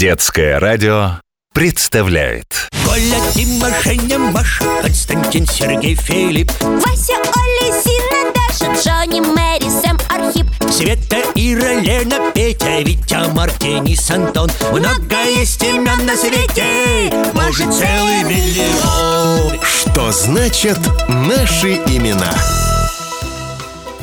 [0.00, 1.20] Детское радио
[1.52, 2.70] представляет.
[2.86, 10.46] Коля, Дима, Женя, Маша, Константин, Сергей, Филипп, Вася, Оля, Зина, Даша, Джонни, Мэри, Сэм, Архип.
[10.72, 14.50] Света, Ира, Лена, Петя, Витя, Марк, Денис, Антон.
[14.72, 19.60] Много есть имен на свете, может целый миллион.
[19.62, 20.78] Что значит
[21.08, 22.32] наши имена?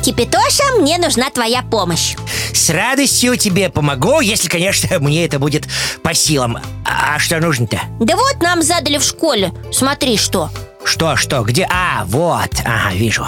[0.04, 2.14] Кипятоша, мне нужна твоя помощь
[2.52, 5.68] С радостью тебе помогу, если, конечно, мне это будет
[6.02, 6.58] по силам.
[6.84, 7.80] А что нужно-то?
[8.00, 9.52] Да вот нам задали в школе.
[9.72, 10.50] Смотри, что.
[10.84, 11.66] Что, что, где?
[11.70, 13.26] А, вот, ага, вижу.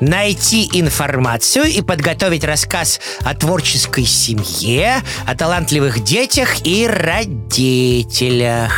[0.00, 8.72] Найти информацию и подготовить рассказ о творческой семье, о талантливых детях и родителях.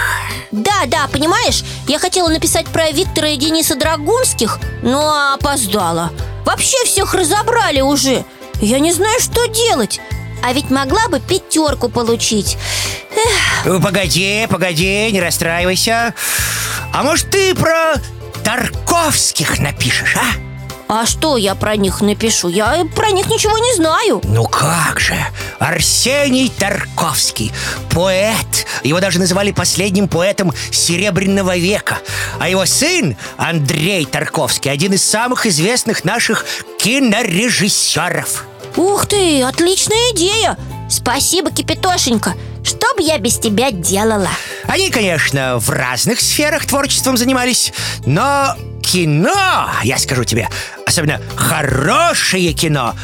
[0.53, 6.13] Да, да, понимаешь, я хотела написать про Виктора и Дениса Драгунских Но опоздала.
[6.47, 8.25] Вообще всех разобрали уже
[8.61, 10.01] Я не знаю, что делать.
[10.43, 12.57] А ведь могла бы пятерку получить.
[13.65, 16.15] Эх, Погоди, погоди, не расстраивайся.
[16.93, 17.95] А может, ты про
[18.45, 20.49] Тарковских напишешь, а?
[20.91, 22.49] А что я про них напишу?
[22.49, 24.23] Я про них ничего не знаю.
[24.25, 25.15] Ну как же,
[25.59, 27.53] Арсений Тарковский,
[27.91, 28.67] поэт.
[28.85, 31.99] Его даже называли последним поэтом Серебряного века.
[32.41, 36.47] А его сын Андрей Тарковский Один из самых известных наших
[36.79, 38.47] кинорежиссеров
[38.79, 40.57] Ух ты, отличная идея.
[40.89, 44.31] Спасибо, Кипятошенька Что бы я без тебя делала?
[44.69, 47.73] Они, конечно, в разных сферах творчеством занимались
[48.07, 50.49] Но кино, я скажу тебе
[50.87, 52.95] Особенно хорошее кино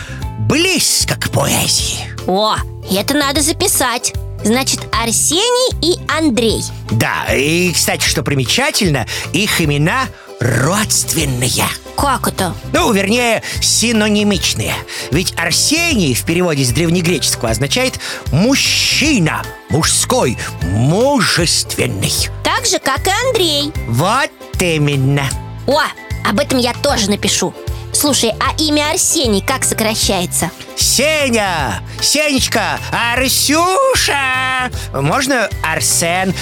[0.49, 2.09] Близко к поэзии.
[2.27, 2.55] О,
[2.91, 4.13] это надо записать.
[4.45, 6.63] Значит, Арсений и Андрей.
[6.91, 10.05] Да, и, кстати, что примечательно Их имена
[10.41, 11.65] родственные
[11.97, 12.55] Как это?
[12.73, 14.75] Ну, вернее, синонимичные.
[15.11, 18.01] Ведь Арсений в переводе с древнегреческого означает
[18.33, 23.73] «мужчина», «мужской», «мужественный» Так же, как и Андрей.
[23.89, 25.29] Вот именно.
[25.67, 25.83] О,
[26.29, 27.55] об этом я тоже напишу.
[27.93, 30.51] Слушай, а имя Арсений как сокращается?
[30.77, 34.71] Сеня, Сенечка, Арсюша!
[34.93, 36.35] Можно Арсен?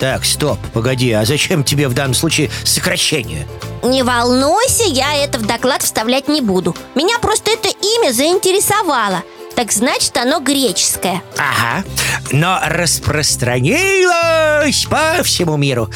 [0.00, 3.46] Так, стоп, погоди, а зачем тебе в данном случае сокращение?
[3.82, 6.76] Не волнуйся, я это в доклад вставлять не буду.
[6.94, 9.22] Меня просто это имя заинтересовало.
[9.54, 11.22] Так значит, оно греческое.
[11.38, 11.84] Ага,
[12.32, 15.88] но распространилось по всему миру.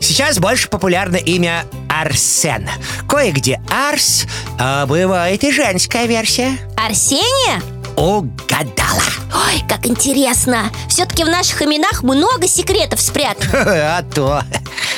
[0.00, 2.70] Сейчас больше популярно имя Арсен.
[3.06, 4.24] Кое-где Арс,
[4.58, 6.56] а бывает и женская версия.
[6.76, 7.60] Арсения?
[7.96, 9.02] Угадала.
[9.34, 10.70] Ой, как интересно.
[10.88, 13.52] Все-таки в наших именах много секретов спрятано.
[13.98, 14.42] А то.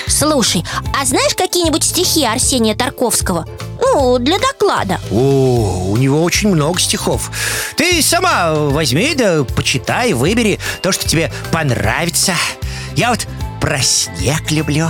[0.07, 0.65] Слушай,
[1.01, 3.47] а знаешь какие-нибудь стихи Арсения Тарковского?
[3.81, 5.01] Ну, для доклада.
[5.11, 7.31] О, у него очень много стихов.
[7.77, 12.35] Ты сама возьми да почитай, выбери то, что тебе понравится.
[12.97, 13.27] Я вот
[13.61, 14.89] про снег люблю.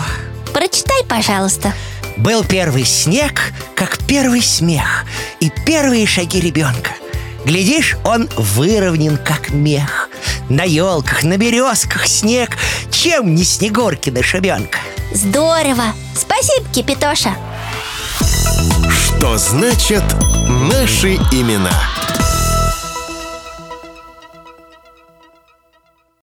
[0.52, 1.72] Прочитай, пожалуйста.
[2.16, 5.04] Был первый снег, как первый смех
[5.40, 6.92] И первые шаги ребенка
[7.44, 10.08] Глядишь, он выровнен, как мех
[10.48, 12.56] На елках, на березках снег
[12.90, 14.78] Чем не Снегуркина шабенка
[15.12, 15.92] Здорово!
[16.16, 17.34] Спасибо, Кипятоша
[18.90, 20.02] Что значит
[20.48, 22.03] наши имена?